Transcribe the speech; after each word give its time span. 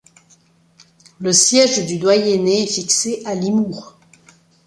Le 1.19 1.31
siège 1.31 1.85
du 1.85 1.99
doyenné 1.99 2.63
est 2.63 2.73
fixé 2.73 3.21
à 3.23 3.35
Limours. 3.35 3.99